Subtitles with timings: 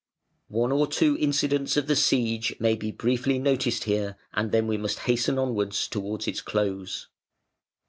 [0.47, 4.75] One or two incidents of the siege may be briefly noticed here, and then we
[4.75, 7.07] must hasten onwards to its close.